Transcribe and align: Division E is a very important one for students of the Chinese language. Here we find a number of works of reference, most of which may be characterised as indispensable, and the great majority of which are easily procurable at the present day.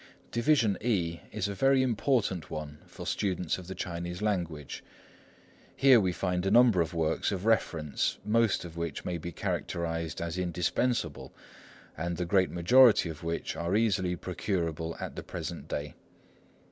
Division 0.31 0.79
E 0.81 1.19
is 1.31 1.47
a 1.47 1.53
very 1.53 1.83
important 1.83 2.49
one 2.49 2.79
for 2.87 3.05
students 3.05 3.59
of 3.59 3.67
the 3.67 3.75
Chinese 3.75 4.19
language. 4.19 4.83
Here 5.75 5.99
we 5.99 6.11
find 6.11 6.43
a 6.43 6.49
number 6.49 6.81
of 6.81 6.95
works 6.95 7.31
of 7.31 7.45
reference, 7.45 8.17
most 8.25 8.65
of 8.65 8.75
which 8.75 9.05
may 9.05 9.19
be 9.19 9.31
characterised 9.31 10.19
as 10.19 10.39
indispensable, 10.39 11.31
and 11.95 12.17
the 12.17 12.25
great 12.25 12.49
majority 12.49 13.09
of 13.09 13.21
which 13.23 13.55
are 13.55 13.75
easily 13.75 14.15
procurable 14.15 14.97
at 14.99 15.15
the 15.15 15.21
present 15.21 15.67
day. 15.67 15.93